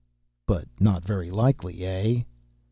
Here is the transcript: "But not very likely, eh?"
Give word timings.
"But 0.47 0.67
not 0.79 1.05
very 1.05 1.29
likely, 1.29 1.85
eh?" 1.85 2.23